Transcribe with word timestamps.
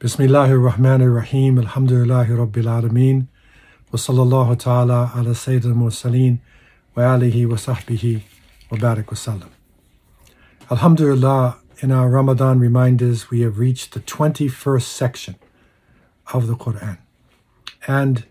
Bismillahir 0.00 0.58
Rahmanir 0.58 1.14
Rahim, 1.14 1.56
Alhamdulillahi 1.56 2.28
Rabbil 2.28 2.64
Alameen, 2.64 3.26
wa 3.92 3.98
sallallahu 3.98 4.58
ta'ala 4.58 5.12
ala 5.14 5.32
Sayyidina 5.32 5.74
Mursaleen, 5.74 6.38
wa 6.94 7.02
alihi 7.02 7.46
wa 7.46 7.56
sahbihi 7.56 8.22
wa 8.70 8.78
barik 8.78 9.08
wa 9.08 9.14
sallam. 9.14 9.50
Alhamdulillah, 10.70 11.58
in 11.80 11.92
our 11.92 12.08
Ramadan 12.08 12.58
reminders, 12.58 13.28
we 13.28 13.42
have 13.42 13.58
reached 13.58 13.92
the 13.92 14.00
21st 14.00 14.84
section 14.84 15.36
of 16.32 16.46
the 16.46 16.54
Quran. 16.54 16.96
And 17.86 18.24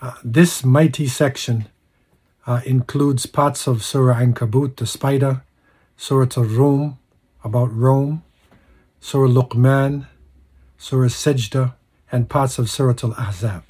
uh, 0.00 0.14
this 0.24 0.64
mighty 0.64 1.06
section 1.06 1.68
uh, 2.46 2.62
includes 2.64 3.26
parts 3.26 3.66
of 3.66 3.84
Surah 3.84 4.20
Ankabut, 4.20 4.76
the 4.76 4.86
spider, 4.86 5.42
Surah 5.98 6.28
Al 6.38 6.44
Rum, 6.44 6.98
about 7.44 7.70
Rome, 7.76 8.22
Surah 9.00 9.28
Luqman, 9.28 10.06
Surah 10.80 11.08
Sajda, 11.08 11.74
and 12.10 12.30
parts 12.30 12.58
of 12.58 12.70
Surah 12.70 12.94
Al-Ahzab. 13.02 13.64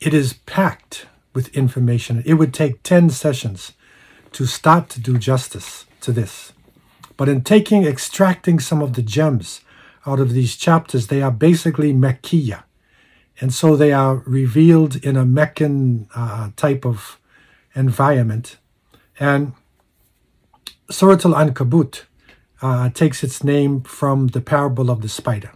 It 0.00 0.14
is 0.14 0.32
packed 0.46 1.06
with 1.34 1.54
information. 1.54 2.22
It 2.24 2.34
would 2.34 2.54
take 2.54 2.82
10 2.82 3.10
sessions 3.10 3.72
to 4.32 4.46
start 4.46 4.88
to 4.90 5.00
do 5.00 5.18
justice 5.18 5.84
to 6.00 6.10
this. 6.10 6.54
But 7.18 7.28
in 7.28 7.42
taking, 7.42 7.84
extracting 7.84 8.60
some 8.60 8.80
of 8.80 8.94
the 8.94 9.02
gems 9.02 9.60
out 10.06 10.20
of 10.20 10.32
these 10.32 10.56
chapters, 10.56 11.08
they 11.08 11.20
are 11.20 11.30
basically 11.30 11.92
Mekkiya. 11.92 12.64
And 13.38 13.52
so 13.52 13.76
they 13.76 13.92
are 13.92 14.22
revealed 14.24 14.96
in 14.96 15.18
a 15.18 15.26
Meccan 15.26 16.08
uh, 16.14 16.48
type 16.56 16.86
of 16.86 17.20
environment. 17.74 18.56
And 19.20 19.52
Surah 20.90 21.20
Al 21.26 21.34
Ankabut 21.34 22.04
uh, 22.62 22.88
takes 22.88 23.22
its 23.22 23.44
name 23.44 23.82
from 23.82 24.28
the 24.28 24.40
parable 24.40 24.88
of 24.90 25.02
the 25.02 25.10
spider. 25.10 25.52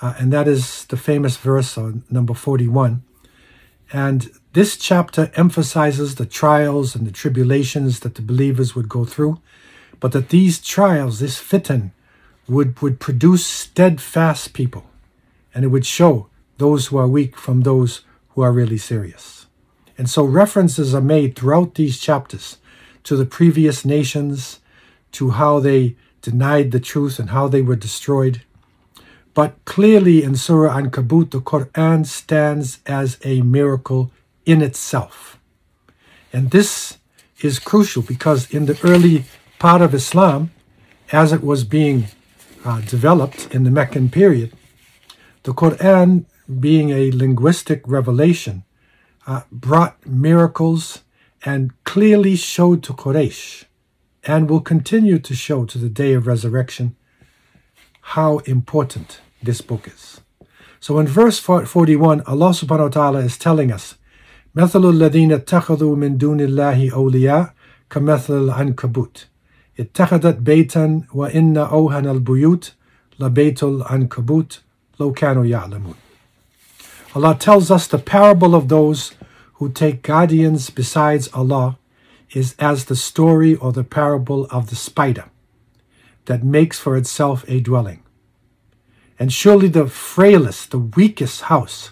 Uh, 0.00 0.14
and 0.18 0.32
that 0.32 0.46
is 0.46 0.84
the 0.86 0.96
famous 0.96 1.36
verse 1.36 1.76
on 1.76 2.04
number 2.10 2.34
41. 2.34 3.02
And 3.92 4.30
this 4.52 4.76
chapter 4.76 5.30
emphasizes 5.34 6.14
the 6.14 6.26
trials 6.26 6.94
and 6.94 7.06
the 7.06 7.12
tribulations 7.12 8.00
that 8.00 8.14
the 8.14 8.22
believers 8.22 8.74
would 8.74 8.88
go 8.88 9.04
through, 9.04 9.40
but 10.00 10.12
that 10.12 10.28
these 10.28 10.60
trials, 10.60 11.20
this 11.20 11.40
fitan, 11.40 11.92
would, 12.48 12.80
would 12.80 13.00
produce 13.00 13.46
steadfast 13.46 14.52
people, 14.52 14.84
and 15.54 15.64
it 15.64 15.68
would 15.68 15.86
show 15.86 16.28
those 16.58 16.86
who 16.86 16.96
are 16.96 17.08
weak 17.08 17.36
from 17.36 17.62
those 17.62 18.02
who 18.30 18.42
are 18.42 18.52
really 18.52 18.78
serious. 18.78 19.46
And 19.96 20.08
so 20.08 20.24
references 20.24 20.94
are 20.94 21.00
made 21.00 21.34
throughout 21.34 21.74
these 21.74 21.98
chapters 21.98 22.58
to 23.04 23.16
the 23.16 23.26
previous 23.26 23.84
nations, 23.84 24.60
to 25.12 25.30
how 25.30 25.60
they 25.60 25.96
denied 26.22 26.70
the 26.70 26.80
truth 26.80 27.18
and 27.18 27.30
how 27.30 27.48
they 27.48 27.62
were 27.62 27.76
destroyed. 27.76 28.42
But 29.38 29.64
clearly 29.64 30.24
in 30.24 30.34
Surah 30.34 30.76
Ankabut, 30.76 31.30
the 31.30 31.40
Quran 31.40 32.04
stands 32.04 32.80
as 32.86 33.18
a 33.22 33.40
miracle 33.42 34.10
in 34.44 34.60
itself. 34.60 35.38
And 36.32 36.50
this 36.50 36.98
is 37.40 37.60
crucial 37.60 38.02
because 38.02 38.50
in 38.50 38.66
the 38.66 38.76
early 38.82 39.26
part 39.60 39.80
of 39.80 39.94
Islam, 39.94 40.50
as 41.12 41.32
it 41.32 41.44
was 41.44 41.62
being 41.62 42.08
uh, 42.64 42.80
developed 42.80 43.54
in 43.54 43.62
the 43.62 43.70
Meccan 43.70 44.10
period, 44.10 44.50
the 45.44 45.54
Quran, 45.54 46.24
being 46.58 46.90
a 46.90 47.12
linguistic 47.12 47.82
revelation, 47.86 48.64
uh, 49.24 49.42
brought 49.52 50.04
miracles 50.04 51.02
and 51.44 51.70
clearly 51.84 52.34
showed 52.34 52.82
to 52.82 52.92
Quraysh 52.92 53.66
and 54.24 54.50
will 54.50 54.62
continue 54.74 55.20
to 55.20 55.34
show 55.36 55.64
to 55.64 55.78
the 55.78 55.88
day 55.88 56.14
of 56.14 56.26
resurrection 56.26 56.96
how 58.00 58.38
important 58.38 59.20
this 59.41 59.61
book 59.61 59.87
is. 59.87 60.21
So 60.79 60.99
in 60.99 61.07
verse 61.07 61.39
41, 61.39 62.21
Allah 62.21 62.49
subhanahu 62.49 62.79
wa 62.79 62.89
ta'ala 62.89 63.19
is 63.19 63.37
telling 63.37 63.71
us, 63.71 63.95
مثل 64.55 64.85
الذين 64.85 65.31
اتخذوا 65.31 65.95
من 65.95 66.17
دون 66.17 66.41
الله 66.41 66.93
أولياء 66.93 67.53
كمثل 67.89 68.33
العنكبوت 68.33 69.27
اتخذت 69.79 70.35
بيتا 70.37 71.01
وإن 71.13 71.57
أوهن 71.57 72.07
البيوت 72.07 72.73
لبيت 73.19 73.63
العنكبوت 73.63 74.61
لو 74.99 75.11
كانوا 75.11 75.45
يعلمون 75.45 75.95
Allah 77.15 77.35
tells 77.35 77.69
us 77.71 77.87
the 77.87 77.99
parable 77.99 78.55
of 78.55 78.69
those 78.69 79.13
who 79.55 79.69
take 79.69 80.01
guardians 80.01 80.69
besides 80.69 81.29
Allah 81.33 81.77
is 82.33 82.55
as 82.57 82.85
the 82.85 82.95
story 82.95 83.55
or 83.55 83.71
the 83.71 83.83
parable 83.83 84.45
of 84.51 84.69
the 84.69 84.75
spider 84.75 85.25
that 86.25 86.43
makes 86.43 86.79
for 86.79 86.97
itself 86.97 87.45
a 87.47 87.59
dwelling. 87.59 88.01
And 89.18 89.32
surely 89.32 89.68
the 89.68 89.88
frailest, 89.88 90.70
the 90.70 90.78
weakest 90.78 91.42
house 91.42 91.90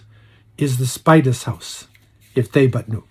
is 0.57 0.77
the 0.77 0.87
spider's 0.87 1.43
house, 1.43 1.87
if 2.35 2.51
they 2.51 2.67
but 2.67 2.87
knew. 2.87 3.03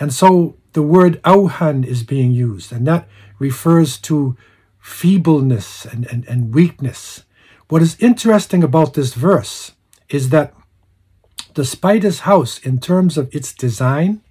And 0.00 0.12
so 0.12 0.56
the 0.72 0.82
word 0.82 1.22
auhan 1.22 1.84
is 1.84 2.02
being 2.02 2.32
used, 2.32 2.72
and 2.72 2.86
that 2.86 3.08
refers 3.38 3.98
to 3.98 4.36
feebleness 4.80 5.84
and, 5.84 6.06
and, 6.06 6.26
and 6.26 6.54
weakness. 6.54 7.24
What 7.68 7.82
is 7.82 7.96
interesting 8.00 8.62
about 8.62 8.94
this 8.94 9.14
verse 9.14 9.72
is 10.08 10.30
that 10.30 10.54
the 11.54 11.64
spider's 11.64 12.20
house, 12.20 12.58
in 12.58 12.80
terms 12.80 13.18
of 13.18 13.34
its 13.34 13.52
design, 13.52 14.22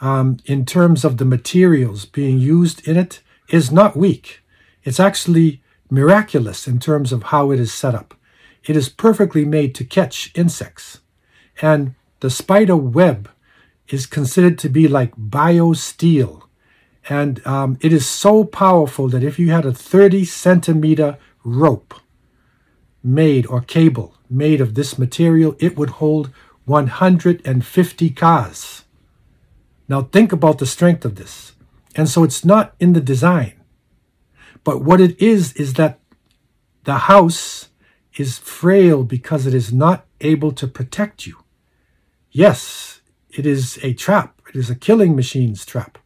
um, 0.00 0.38
in 0.44 0.64
terms 0.64 1.04
of 1.04 1.16
the 1.16 1.24
materials 1.24 2.04
being 2.04 2.38
used 2.38 2.86
in 2.86 2.96
it, 2.96 3.20
is 3.48 3.72
not 3.72 3.96
weak. 3.96 4.42
It's 4.84 5.00
actually 5.00 5.62
miraculous 5.90 6.66
in 6.66 6.78
terms 6.78 7.12
of 7.12 7.24
how 7.24 7.50
it 7.50 7.60
is 7.60 7.72
set 7.72 7.94
up. 7.94 8.14
It 8.64 8.76
is 8.76 8.88
perfectly 8.88 9.44
made 9.44 9.74
to 9.76 9.84
catch 9.84 10.30
insects. 10.34 11.00
And 11.62 11.94
the 12.20 12.30
spider 12.30 12.76
web 12.76 13.30
is 13.88 14.06
considered 14.06 14.58
to 14.58 14.68
be 14.68 14.86
like 14.86 15.16
biosteel. 15.16 16.42
And 17.08 17.44
um, 17.46 17.78
it 17.80 17.92
is 17.92 18.06
so 18.06 18.44
powerful 18.44 19.08
that 19.08 19.24
if 19.24 19.38
you 19.38 19.50
had 19.50 19.64
a 19.64 19.72
30 19.72 20.24
centimeter 20.24 21.18
rope 21.42 21.94
made 23.02 23.46
or 23.46 23.60
cable 23.60 24.14
made 24.28 24.60
of 24.60 24.74
this 24.74 24.98
material, 24.98 25.56
it 25.58 25.76
would 25.76 25.90
hold 25.90 26.30
150 26.66 28.10
cars. 28.10 28.84
Now 29.88 30.02
think 30.02 30.32
about 30.32 30.58
the 30.58 30.66
strength 30.66 31.04
of 31.06 31.14
this. 31.14 31.52
And 31.94 32.08
so 32.08 32.24
it's 32.24 32.44
not 32.44 32.74
in 32.78 32.92
the 32.92 33.00
design. 33.00 33.57
But 34.68 34.82
what 34.82 35.00
it 35.00 35.18
is, 35.18 35.54
is 35.54 35.72
that 35.80 35.98
the 36.84 37.08
house 37.08 37.70
is 38.18 38.36
frail 38.36 39.02
because 39.02 39.46
it 39.46 39.54
is 39.54 39.72
not 39.72 40.04
able 40.20 40.52
to 40.52 40.66
protect 40.66 41.26
you. 41.26 41.38
Yes, 42.30 43.00
it 43.30 43.46
is 43.46 43.78
a 43.82 43.94
trap. 43.94 44.42
It 44.50 44.56
is 44.56 44.68
a 44.68 44.74
killing 44.74 45.16
machine's 45.16 45.64
trap. 45.64 45.96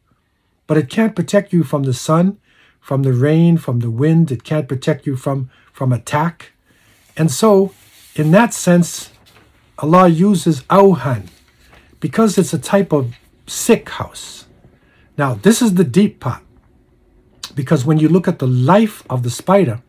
But 0.65 0.77
it 0.77 0.89
can't 0.89 1.13
protect 1.13 1.51
you 1.51 1.65
from 1.65 1.83
the 1.83 1.93
sun, 1.93 2.37
from 2.79 3.03
the 3.03 3.11
rain, 3.11 3.57
from 3.57 3.81
the 3.81 3.91
wind. 3.91 4.31
It 4.31 4.45
can't 4.45 4.69
protect 4.69 5.05
you 5.05 5.17
from, 5.17 5.49
from 5.73 5.91
attack. 5.91 6.53
And 7.17 7.29
so, 7.29 7.73
in 8.15 8.31
that 8.31 8.53
sense, 8.53 9.09
Allah 9.77 10.07
uses 10.07 10.61
auhan 10.69 11.27
because 11.99 12.37
it's 12.37 12.53
a 12.53 12.59
type 12.59 12.93
of 12.93 13.13
sick 13.45 13.89
house. 13.89 14.45
Now, 15.17 15.33
this 15.33 15.61
is 15.61 15.73
the 15.73 15.83
deep 15.83 16.21
part 16.21 16.43
because 17.55 17.85
when 17.85 17.99
you 17.99 18.09
look 18.09 18.27
at 18.27 18.39
the 18.39 18.47
life 18.47 19.03
of 19.09 19.23
the 19.23 19.29
spider, 19.29 19.81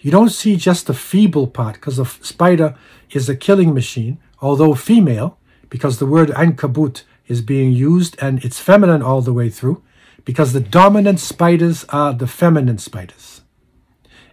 you 0.00 0.10
don't 0.10 0.30
see 0.30 0.56
just 0.56 0.86
the 0.86 0.94
feeble 0.94 1.46
part 1.46 1.74
because 1.74 1.96
the 1.96 2.04
spider 2.04 2.76
is 3.10 3.28
a 3.28 3.36
killing 3.36 3.74
machine, 3.74 4.18
although 4.40 4.74
female, 4.74 5.38
because 5.68 5.98
the 5.98 6.06
word 6.06 6.30
ankabut 6.30 7.02
is 7.26 7.42
being 7.42 7.72
used 7.72 8.16
and 8.20 8.44
it's 8.44 8.58
feminine 8.58 9.02
all 9.02 9.20
the 9.20 9.32
way 9.32 9.50
through, 9.50 9.82
because 10.24 10.52
the 10.52 10.60
dominant 10.60 11.20
spiders 11.20 11.84
are 11.90 12.12
the 12.12 12.26
feminine 12.26 12.78
spiders. 12.78 13.42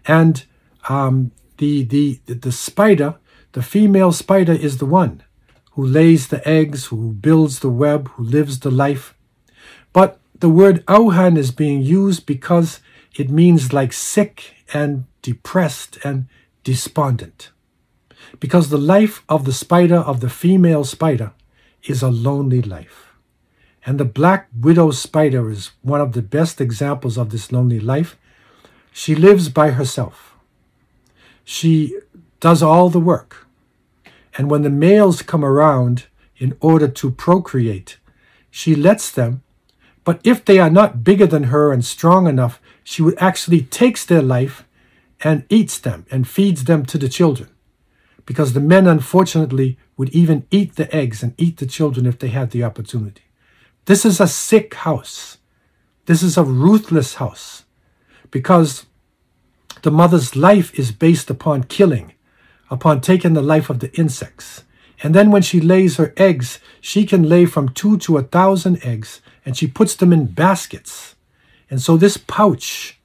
And 0.06 0.46
um, 0.90 1.32
the, 1.58 1.84
the, 1.84 2.20
the 2.26 2.52
spider, 2.52 3.16
the 3.52 3.62
female 3.62 4.12
spider, 4.12 4.54
is 4.54 4.78
the 4.78 4.86
one 4.86 5.24
who 5.72 5.86
lays 5.86 6.30
the 6.30 6.46
eggs, 6.48 6.86
who 6.86 7.14
builds 7.14 7.60
the 7.60 7.70
web, 7.70 8.08
who 8.10 8.24
lives 8.24 8.60
the 8.60 8.72
life. 8.72 9.16
But 9.94 10.20
the 10.40 10.50
word 10.50 10.86
auhan 10.86 11.38
is 11.38 11.52
being 11.52 11.82
used 11.82 12.26
because 12.26 12.80
it 13.16 13.30
means 13.30 13.74
like 13.74 13.94
sick 13.94 14.56
and 14.74 15.06
depressed 15.22 15.98
and 16.04 16.28
despondent. 16.64 17.52
Because 18.40 18.70
the 18.70 18.78
life 18.78 19.24
of 19.30 19.46
the 19.46 19.54
spider, 19.54 19.98
of 19.98 20.20
the 20.20 20.30
female 20.30 20.84
spider, 20.84 21.32
is 21.84 22.02
a 22.02 22.10
lonely 22.10 22.62
life. 22.62 23.08
And 23.86 24.00
the 24.00 24.06
black 24.06 24.50
widow 24.60 24.92
spider 24.92 25.50
is 25.50 25.72
one 25.82 26.02
of 26.02 26.12
the 26.12 26.22
best 26.22 26.60
examples 26.60 27.18
of 27.18 27.30
this 27.30 27.52
lonely 27.52 27.80
life. 27.80 28.18
She 28.92 29.16
lives 29.16 29.48
by 29.50 29.72
herself. 29.72 30.36
She 31.46 31.98
does 32.40 32.62
all 32.62 32.90
the 32.90 33.00
work. 33.00 33.48
And 34.38 34.52
when 34.52 34.64
the 34.64 34.70
males 34.70 35.22
come 35.22 35.46
around 35.46 36.08
in 36.38 36.58
order 36.60 36.88
to 36.90 37.12
procreate, 37.12 37.98
she 38.52 38.76
lets 38.76 39.10
them 39.10 39.42
but 40.08 40.22
if 40.24 40.46
they 40.46 40.58
are 40.58 40.70
not 40.70 41.04
bigger 41.04 41.28
than 41.28 41.52
her 41.52 41.74
and 41.74 41.84
strong 41.84 42.28
enough, 42.28 42.62
she 42.82 43.02
would 43.02 43.18
actually 43.18 43.62
takes 43.62 44.06
their 44.06 44.22
life 44.22 44.66
and 45.20 45.44
eats 45.50 45.78
them 45.78 46.06
and 46.10 46.26
feeds 46.26 46.64
them 46.64 46.86
to 46.86 46.98
the 46.98 47.10
children. 47.10 47.50
because 48.26 48.54
the 48.54 48.70
men, 48.74 48.88
unfortunately, 48.88 49.78
would 49.98 50.10
even 50.10 50.46
eat 50.52 50.76
the 50.76 50.94
eggs 50.96 51.24
and 51.24 51.34
eat 51.38 51.58
the 51.58 51.66
children 51.66 52.06
if 52.06 52.20
they 52.20 52.28
had 52.28 52.52
the 52.52 52.64
opportunity. 52.64 53.24
This 53.86 54.06
is 54.06 54.20
a 54.20 54.28
sick 54.28 54.74
house. 54.88 55.40
This 56.06 56.22
is 56.22 56.38
a 56.38 56.44
ruthless 56.44 57.16
house 57.16 57.64
because 58.30 58.86
the 59.82 59.92
mother's 59.92 60.36
life 60.36 60.70
is 60.78 60.92
based 60.92 61.30
upon 61.30 61.64
killing, 61.64 62.14
upon 62.70 63.02
taking 63.02 63.34
the 63.34 63.50
life 63.54 63.70
of 63.70 63.80
the 63.80 63.94
insects. 63.98 64.64
And 65.04 65.16
then 65.16 65.32
when 65.32 65.42
she 65.42 65.62
lays 65.62 65.98
her 65.98 66.14
eggs, 66.18 66.60
she 66.82 67.06
can 67.06 67.24
lay 67.24 67.46
from 67.46 67.70
two 67.70 67.98
to 68.00 68.18
a 68.18 68.24
thousand 68.24 68.84
eggs 68.84 69.22
and 69.48 69.56
she 69.56 69.66
puts 69.66 69.96
them 69.96 70.12
in 70.12 70.26
baskets. 70.26 71.16
And 71.70 71.82
so 71.82 71.96
this 71.96 72.18
pouch 72.18 73.00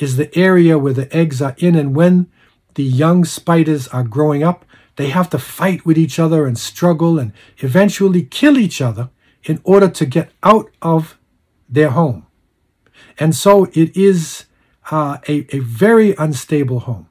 is 0.00 0.16
the 0.16 0.36
area 0.36 0.76
where 0.76 0.92
the 0.92 1.16
eggs 1.16 1.40
are 1.40 1.54
in. 1.58 1.76
And 1.76 1.94
when 1.94 2.26
the 2.74 2.82
young 2.82 3.24
spiders 3.24 3.86
are 3.88 4.02
growing 4.02 4.42
up, 4.42 4.64
they 4.96 5.10
have 5.10 5.30
to 5.30 5.38
fight 5.38 5.86
with 5.86 5.96
each 5.96 6.18
other 6.18 6.46
and 6.46 6.58
struggle 6.58 7.16
and 7.16 7.32
eventually 7.58 8.24
kill 8.24 8.58
each 8.58 8.80
other 8.80 9.10
in 9.44 9.60
order 9.62 9.88
to 9.88 10.04
get 10.04 10.32
out 10.42 10.68
of 10.82 11.16
their 11.68 11.90
home. 11.90 12.26
And 13.16 13.32
so 13.32 13.66
it 13.72 13.96
is 13.96 14.46
uh, 14.90 15.18
a, 15.28 15.46
a 15.54 15.60
very 15.60 16.12
unstable 16.16 16.80
home. 16.80 17.06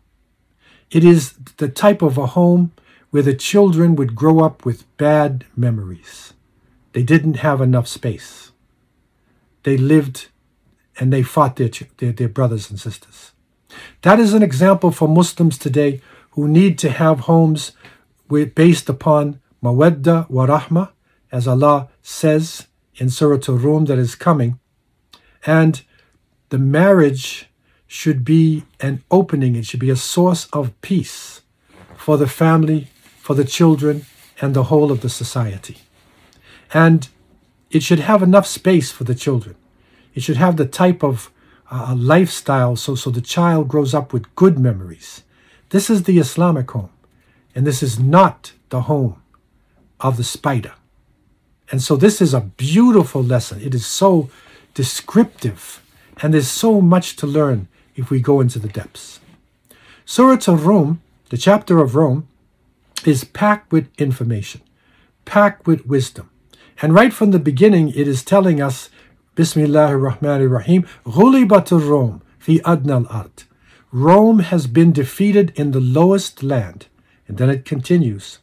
It 0.91 1.05
is 1.05 1.35
the 1.55 1.69
type 1.69 2.01
of 2.01 2.17
a 2.17 2.25
home 2.25 2.73
where 3.11 3.23
the 3.23 3.33
children 3.33 3.95
would 3.95 4.13
grow 4.13 4.41
up 4.41 4.65
with 4.65 4.83
bad 4.97 5.45
memories. 5.55 6.33
They 6.91 7.03
didn't 7.03 7.37
have 7.37 7.61
enough 7.61 7.87
space. 7.87 8.51
They 9.67 9.75
lived 9.75 10.29
and 10.97 11.11
they 11.11 11.23
fought 11.23 11.57
their, 11.57 11.69
their, 11.97 12.13
their 12.13 12.29
brothers 12.29 12.69
and 12.69 12.79
sisters. 12.79 13.33
That 14.01 14.17
is 14.17 14.33
an 14.33 14.41
example 14.41 14.91
for 14.91 15.09
Muslims 15.09 15.57
today 15.57 15.99
who 16.31 16.47
need 16.47 16.79
to 16.79 16.89
have 16.89 17.27
homes 17.31 17.73
based 18.29 18.87
upon 18.87 19.41
mawadda 19.61 20.29
wa 20.29 20.47
rahma, 20.47 20.91
as 21.33 21.49
Allah 21.49 21.89
says 22.01 22.67
in 22.95 23.09
Surah 23.09 23.41
Al-Rum 23.45 23.83
that 23.87 23.97
is 23.97 24.15
coming. 24.15 24.57
And 25.45 25.83
the 26.47 26.57
marriage 26.57 27.49
should 27.87 28.23
be 28.23 28.63
an 28.79 29.03
opening, 29.11 29.57
it 29.57 29.65
should 29.65 29.81
be 29.81 29.89
a 29.89 29.97
source 29.97 30.47
of 30.53 30.79
peace 30.79 31.41
for 31.97 32.15
the 32.15 32.29
family, 32.29 32.87
for 33.19 33.35
the 33.35 33.43
children, 33.43 34.05
and 34.39 34.53
the 34.53 34.69
whole 34.71 34.93
of 34.93 35.01
the 35.01 35.09
society. 35.09 35.79
And 36.73 37.09
it 37.71 37.83
should 37.83 37.99
have 37.99 38.23
enough 38.23 38.47
space 38.47 38.91
for 38.91 39.03
the 39.03 39.15
children. 39.15 39.55
It 40.13 40.23
should 40.23 40.37
have 40.37 40.57
the 40.57 40.65
type 40.65 41.03
of 41.03 41.31
uh, 41.69 41.95
lifestyle 41.97 42.75
so, 42.75 42.95
so 42.95 43.09
the 43.09 43.21
child 43.21 43.67
grows 43.67 43.93
up 43.93 44.13
with 44.13 44.33
good 44.35 44.57
memories. 44.57 45.23
This 45.69 45.89
is 45.89 46.03
the 46.03 46.17
Islamic 46.17 46.71
home, 46.71 46.91
and 47.53 47.67
this 47.67 47.83
is 47.83 47.99
not 47.99 48.53
the 48.69 48.81
home 48.81 49.21
of 49.99 50.17
the 50.17 50.23
spider. 50.23 50.73
And 51.69 51.81
so 51.81 51.97
this 51.97 52.21
is 52.21 52.33
a 52.33 52.41
beautiful 52.41 53.21
lesson. 53.21 53.61
It 53.61 53.75
is 53.75 53.85
so 53.85 54.29
descriptive, 54.73 55.81
and 56.21 56.33
there's 56.33 56.47
so 56.47 56.79
much 56.79 57.17
to 57.17 57.27
learn 57.27 57.67
if 57.95 58.09
we 58.09 58.21
go 58.21 58.39
into 58.39 58.59
the 58.59 58.69
depths. 58.69 59.19
Surah 60.05 60.39
al-Rum 60.47 61.01
the 61.29 61.37
chapter 61.37 61.79
of 61.79 61.95
Rome, 61.95 62.27
is 63.05 63.23
packed 63.23 63.71
with 63.71 63.89
information, 63.97 64.61
packed 65.25 65.67
with 65.67 65.85
wisdom. 65.85 66.29
And 66.81 66.93
right 66.93 67.13
from 67.13 67.31
the 67.31 67.39
beginning, 67.39 67.89
it 67.89 68.07
is 68.07 68.23
telling 68.23 68.61
us, 68.61 68.89
Bismillahir 69.35 70.11
Rahmanir 70.11 70.51
Rahim, 70.51 70.85
Ghulibatur 71.05 71.87
Rome 71.87 72.21
fi 72.37 72.59
adnal 72.59 73.05
art. 73.09 73.45
Rome 73.91 74.39
has 74.39 74.67
been 74.67 74.91
defeated 74.91 75.51
in 75.55 75.71
the 75.71 75.79
lowest 75.79 76.43
land. 76.43 76.87
And 77.27 77.37
then 77.37 77.49
it 77.49 77.65
continues, 77.65 78.39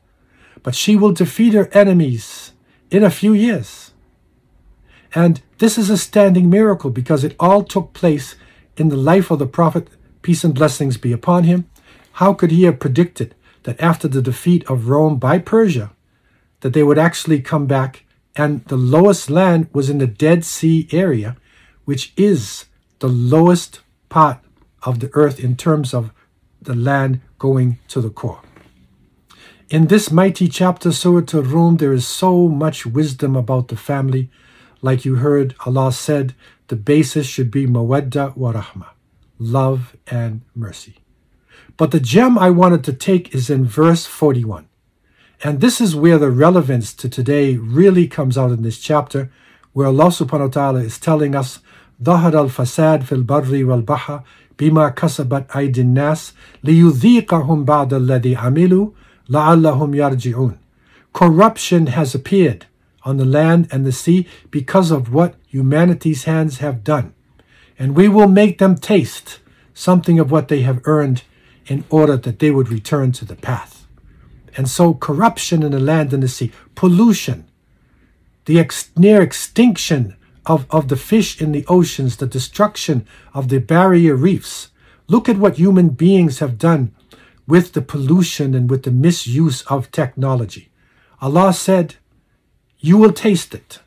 but 0.62 0.74
she 0.74 0.94
will 0.94 1.12
defeat 1.12 1.54
her 1.54 1.68
enemies 1.72 2.52
in 2.90 3.02
a 3.02 3.10
few 3.10 3.32
years. 3.32 3.92
And 5.14 5.40
this 5.58 5.78
is 5.78 5.88
a 5.88 5.96
standing 5.96 6.50
miracle 6.50 6.90
because 6.90 7.24
it 7.24 7.34
all 7.40 7.64
took 7.64 7.94
place 7.94 8.34
in 8.76 8.90
the 8.90 8.96
life 8.96 9.30
of 9.30 9.38
the 9.38 9.46
prophet, 9.46 9.88
peace 10.20 10.44
and 10.44 10.54
blessings 10.54 10.98
be 10.98 11.12
upon 11.12 11.44
him. 11.44 11.70
How 12.14 12.34
could 12.34 12.50
he 12.50 12.64
have 12.64 12.78
predicted 12.78 13.34
that 13.62 13.80
after 13.80 14.06
the 14.06 14.20
defeat 14.20 14.68
of 14.68 14.88
Rome 14.88 15.16
by 15.18 15.38
Persia, 15.38 15.92
that 16.60 16.74
they 16.74 16.82
would 16.82 16.98
actually 16.98 17.40
come 17.40 17.66
back 17.66 18.03
and 18.36 18.64
the 18.66 18.76
lowest 18.76 19.30
land 19.30 19.68
was 19.72 19.88
in 19.88 19.98
the 19.98 20.06
Dead 20.06 20.44
Sea 20.44 20.88
area, 20.92 21.36
which 21.84 22.12
is 22.16 22.66
the 22.98 23.08
lowest 23.08 23.80
part 24.08 24.38
of 24.82 25.00
the 25.00 25.10
earth 25.14 25.38
in 25.38 25.56
terms 25.56 25.94
of 25.94 26.12
the 26.60 26.74
land 26.74 27.20
going 27.38 27.78
to 27.88 28.00
the 28.00 28.10
core. 28.10 28.40
In 29.70 29.86
this 29.86 30.10
mighty 30.10 30.48
chapter, 30.48 30.92
Surah 30.92 31.26
Al-Rum, 31.32 31.76
there 31.76 31.92
is 31.92 32.06
so 32.06 32.48
much 32.48 32.86
wisdom 32.86 33.34
about 33.36 33.68
the 33.68 33.76
family. 33.76 34.30
Like 34.82 35.04
you 35.04 35.16
heard, 35.16 35.54
Allah 35.64 35.92
said, 35.92 36.34
the 36.68 36.76
basis 36.76 37.26
should 37.26 37.50
be 37.50 37.66
mawadda 37.66 38.36
wa 38.36 38.52
rahma, 38.52 38.88
love 39.38 39.96
and 40.06 40.42
mercy. 40.54 40.96
But 41.76 41.90
the 41.90 42.00
gem 42.00 42.38
I 42.38 42.50
wanted 42.50 42.84
to 42.84 42.92
take 42.92 43.34
is 43.34 43.50
in 43.50 43.64
verse 43.64 44.06
41. 44.06 44.68
And 45.43 45.61
this 45.61 45.79
is 45.79 45.95
where 45.95 46.17
the 46.17 46.31
relevance 46.31 46.93
to 46.95 47.07
today 47.07 47.55
really 47.55 48.07
comes 48.07 48.37
out 48.37 48.51
in 48.51 48.61
this 48.61 48.79
chapter, 48.79 49.31
where 49.73 49.87
Allah 49.87 50.07
subhanahu 50.07 50.39
wa 50.39 50.47
ta'ala 50.47 50.79
is 50.79 50.99
telling 50.99 51.35
us, 51.35 51.59
ظهر 52.03 52.49
الفساد 52.49 53.03
في 53.03 53.11
البر 53.11 53.65
والبحر 53.65 54.23
بما 54.59 54.89
كسبت 54.89 55.51
أيدي 55.55 55.81
الناس 55.81 56.33
ليذيقهم 56.63 57.65
بعد 57.65 57.93
الذي 57.93 58.35
عملوا 58.35 58.89
لعلهم 59.29 59.95
يرجعون. 59.95 60.57
Corruption 61.13 61.87
has 61.87 62.13
appeared 62.13 62.65
on 63.03 63.17
the 63.17 63.25
land 63.25 63.67
and 63.71 63.85
the 63.85 63.91
sea 63.91 64.27
because 64.51 64.91
of 64.91 65.13
what 65.13 65.35
humanity's 65.47 66.25
hands 66.25 66.57
have 66.57 66.83
done. 66.83 67.13
And 67.77 67.95
we 67.95 68.07
will 68.07 68.27
make 68.27 68.57
them 68.57 68.75
taste 68.75 69.39
something 69.73 70.19
of 70.19 70.31
what 70.31 70.49
they 70.49 70.61
have 70.61 70.81
earned 70.83 71.23
in 71.67 71.85
order 71.89 72.17
that 72.17 72.39
they 72.39 72.51
would 72.51 72.69
return 72.69 73.11
to 73.13 73.25
the 73.25 73.35
path. 73.35 73.72
And 74.56 74.68
so, 74.68 74.94
corruption 74.94 75.62
in 75.62 75.72
the 75.72 75.80
land 75.80 76.12
and 76.12 76.22
the 76.22 76.28
sea, 76.28 76.52
pollution, 76.74 77.44
the 78.44 78.58
ex- 78.58 78.90
near 78.96 79.20
extinction 79.20 80.16
of, 80.46 80.66
of 80.70 80.88
the 80.88 80.96
fish 80.96 81.40
in 81.40 81.52
the 81.52 81.64
oceans, 81.66 82.16
the 82.16 82.26
destruction 82.26 83.06
of 83.32 83.48
the 83.48 83.58
barrier 83.58 84.14
reefs. 84.14 84.70
Look 85.08 85.28
at 85.28 85.38
what 85.38 85.56
human 85.56 85.90
beings 85.90 86.38
have 86.38 86.58
done 86.58 86.94
with 87.46 87.72
the 87.72 87.82
pollution 87.82 88.54
and 88.54 88.70
with 88.70 88.84
the 88.84 88.90
misuse 88.90 89.62
of 89.62 89.90
technology. 89.90 90.70
Allah 91.20 91.52
said, 91.52 91.96
You 92.78 92.98
will 92.98 93.12
taste 93.12 93.54
it. 93.54 93.80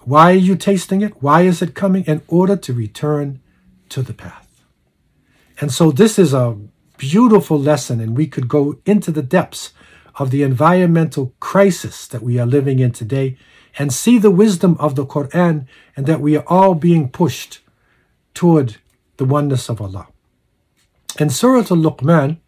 Why 0.00 0.32
are 0.32 0.34
you 0.34 0.54
tasting 0.56 1.00
it? 1.02 1.22
Why 1.22 1.42
is 1.42 1.60
it 1.60 1.74
coming? 1.74 2.04
In 2.04 2.22
order 2.28 2.56
to 2.56 2.72
return 2.72 3.40
to 3.88 4.02
the 4.02 4.14
path. 4.14 4.64
And 5.60 5.72
so 5.72 5.90
this 5.90 6.18
is 6.18 6.32
a 6.32 6.56
beautiful 6.98 7.58
lesson, 7.58 8.00
and 8.00 8.16
we 8.16 8.26
could 8.26 8.48
go 8.48 8.78
into 8.84 9.10
the 9.10 9.22
depths 9.22 9.72
of 10.16 10.30
the 10.30 10.42
environmental 10.42 11.34
crisis 11.40 12.06
that 12.08 12.22
we 12.22 12.38
are 12.38 12.46
living 12.46 12.78
in 12.78 12.92
today 12.92 13.36
and 13.78 13.92
see 13.92 14.18
the 14.18 14.30
wisdom 14.30 14.76
of 14.78 14.94
the 14.94 15.04
Quran 15.04 15.66
and 15.94 16.06
that 16.06 16.20
we 16.20 16.36
are 16.36 16.44
all 16.46 16.74
being 16.74 17.08
pushed 17.10 17.60
toward 18.34 18.76
the 19.18 19.24
oneness 19.24 19.68
of 19.68 19.80
Allah. 19.80 20.08
In 21.18 21.30
Surah 21.30 21.58
Al 21.58 21.78
Luqman, 21.78 22.38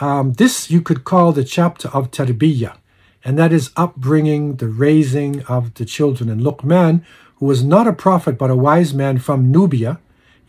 um, 0.00 0.32
this 0.34 0.70
you 0.70 0.80
could 0.80 1.04
call 1.04 1.32
the 1.32 1.44
chapter 1.44 1.88
of 1.88 2.10
Tarbiyah, 2.10 2.76
and 3.24 3.38
that 3.38 3.52
is 3.52 3.70
upbringing, 3.76 4.56
the 4.56 4.68
raising 4.68 5.42
of 5.44 5.74
the 5.74 5.84
children. 5.84 6.28
And 6.28 6.40
Luqman, 6.40 7.04
who 7.36 7.46
was 7.46 7.64
not 7.64 7.86
a 7.86 7.92
prophet 7.92 8.36
but 8.36 8.50
a 8.50 8.56
wise 8.56 8.92
man 8.92 9.18
from 9.18 9.50
Nubia 9.50 10.00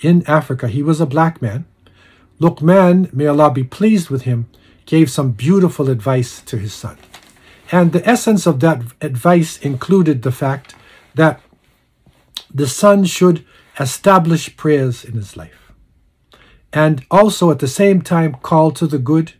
in 0.02 0.24
Africa, 0.28 0.68
he 0.68 0.84
was 0.84 1.00
a 1.00 1.06
black 1.06 1.42
man. 1.42 1.66
Luqman, 2.40 3.12
may 3.14 3.28
Allah 3.28 3.52
be 3.52 3.64
pleased 3.64 4.10
with 4.10 4.24
him, 4.24 4.48
gave 4.86 5.10
some 5.10 5.32
beautiful 5.32 5.90
advice 5.90 6.42
to 6.42 6.58
his 6.58 6.74
son. 6.74 6.98
And 7.72 7.92
the 7.92 8.08
essence 8.08 8.46
of 8.46 8.60
that 8.60 8.82
advice 9.02 9.58
included 9.58 10.22
the 10.22 10.32
fact 10.32 10.76
that 11.16 11.42
the 12.54 12.68
son 12.68 13.06
should 13.06 13.46
establish 13.80 14.56
prayers 14.56 15.04
in 15.04 15.14
his 15.14 15.36
life 15.36 15.66
and 16.76 17.06
also 17.10 17.50
at 17.52 17.60
the 17.60 17.68
same 17.68 18.02
time 18.02 18.34
call 18.36 18.70
to 18.70 18.86
the 18.86 19.00
good 19.00 19.34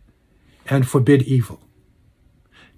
and 0.68 0.88
forbid 0.88 1.22
evil. 1.22 1.60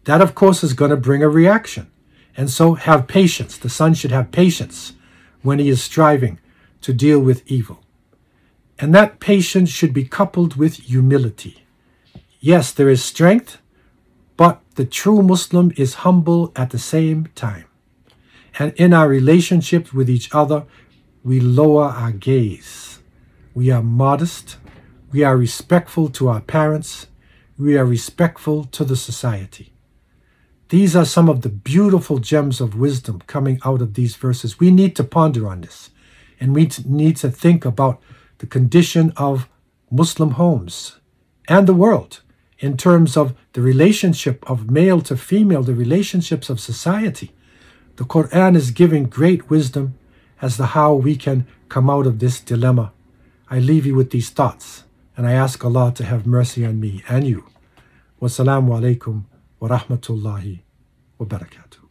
That, 0.05 0.21
of 0.21 0.35
course, 0.35 0.65
is 0.65 0.73
going 0.75 0.91
to 0.91 0.97
bring 0.97 1.23
a 1.23 1.29
reaction. 1.29 1.91
And 2.37 2.51
so 2.51 2.75
have 2.75 3.07
patience. 3.07 3.57
The 3.57 3.69
son 3.69 3.95
should 3.95 4.11
have 4.11 4.33
patience 4.33 4.95
when 5.43 5.59
he 5.59 5.69
is 5.69 5.83
striving 5.83 6.39
to 6.81 6.93
deal 6.93 7.21
with 7.21 7.43
evil. 7.47 7.85
And 8.79 8.95
that 8.95 9.21
patience 9.21 9.71
should 9.71 9.93
be 9.93 10.05
coupled 10.05 10.57
with 10.57 10.75
humility. 10.75 11.65
Yes, 12.41 12.73
there 12.73 12.89
is 12.89 13.05
strength, 13.05 13.59
but 14.37 14.61
the 14.77 14.85
true 14.85 15.23
Muslim 15.23 15.73
is 15.77 16.05
humble 16.07 16.53
at 16.55 16.71
the 16.71 16.79
same 16.79 17.27
time. 17.35 17.65
And 18.59 18.73
in 18.75 18.93
our 18.93 19.09
relationships 19.09 19.93
with 19.93 20.09
each 20.09 20.33
other, 20.35 20.65
we 21.25 21.41
lower 21.41 21.87
our 21.87 22.13
gaze. 22.13 23.01
We 23.55 23.71
are 23.71 23.83
modest. 23.83 24.57
We 25.13 25.25
are 25.25 25.37
respectful 25.37 26.09
to 26.11 26.29
our 26.29 26.41
parents. 26.41 27.07
we 27.59 27.77
are 27.77 27.85
respectful 27.85 28.65
to 28.65 28.85
the 28.85 28.97
society. 28.97 29.73
These 30.69 30.95
are 30.95 31.05
some 31.05 31.29
of 31.29 31.41
the 31.41 31.49
beautiful 31.49 32.19
gems 32.19 32.61
of 32.61 32.79
wisdom 32.79 33.21
coming 33.27 33.59
out 33.65 33.83
of 33.83 33.95
these 33.95 34.15
verses. 34.15 34.61
We 34.61 34.71
need 34.71 34.95
to 34.97 35.05
ponder 35.05 35.49
on 35.49 35.63
this 35.63 35.91
and 36.39 36.55
we 36.55 36.71
need 36.85 37.17
to 37.17 37.31
think 37.31 37.65
about 37.65 38.01
the 38.39 38.47
condition 38.47 39.13
of 39.17 39.49
Muslim 39.91 40.33
homes 40.33 40.99
and 41.49 41.67
the 41.67 41.75
world 41.75 42.23
in 42.59 42.77
terms 42.77 43.17
of 43.17 43.35
the 43.53 43.61
relationship 43.61 44.49
of 44.51 44.71
male 44.71 45.01
to 45.03 45.17
female, 45.17 45.63
the 45.63 45.75
relationships 45.75 46.51
of 46.51 46.61
society. 46.61 47.33
The 47.97 48.05
Quran 48.05 48.57
is 48.57 48.71
giving 48.71 49.05
great 49.05 49.51
wisdom 49.51 49.95
as 50.41 50.57
to 50.57 50.67
how 50.67 50.95
we 50.95 51.17
can 51.17 51.47
come 51.69 51.91
out 51.91 52.07
of 52.07 52.19
this 52.19 52.41
dilemma. 52.41 52.93
I 53.51 53.59
leave 53.59 53.87
you 53.87 53.95
with 53.95 54.11
these 54.11 54.31
thoughts, 54.31 54.85
and 55.17 55.27
I 55.27 55.33
ask 55.33 55.65
Allah 55.65 55.93
to 55.97 56.05
have 56.05 56.27
mercy 56.27 56.65
on 56.65 56.81
me 56.81 57.03
and 57.09 57.27
you. 57.27 57.45
Wassalamu 58.21 58.71
alaikum 58.79 59.25
wa 59.61 59.69
rahmatullahi 59.69 60.61
wa 61.19 61.27
barakatuh. 61.27 61.88